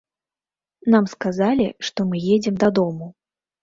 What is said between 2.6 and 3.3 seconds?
дадому.